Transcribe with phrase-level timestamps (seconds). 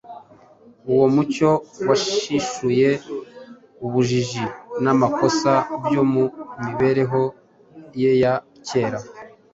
[0.91, 1.49] Uwo mucyo
[1.87, 2.89] wahishuye
[3.85, 4.45] ubujiji
[4.83, 5.51] n’amakosa
[5.85, 6.23] byo mu
[6.63, 7.21] mibereho
[8.01, 8.33] ye ya
[8.67, 8.99] kera